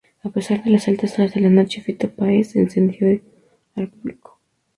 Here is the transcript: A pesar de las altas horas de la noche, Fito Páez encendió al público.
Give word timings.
A 0.23 0.29
pesar 0.31 0.63
de 0.63 0.71
las 0.71 0.87
altas 0.87 1.13
horas 1.19 1.35
de 1.35 1.41
la 1.41 1.49
noche, 1.51 1.79
Fito 1.79 2.09
Páez 2.09 2.55
encendió 2.55 3.21
al 3.75 3.87
público. 3.87 4.39